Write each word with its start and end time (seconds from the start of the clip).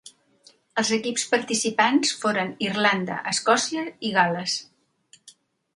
Els 0.81 0.89
equips 0.95 1.25
participants 1.33 2.15
foren 2.23 2.57
Irlanda, 2.69 3.19
Escòcia, 3.35 3.87
i 4.11 4.15
Gal·les. 4.19 4.59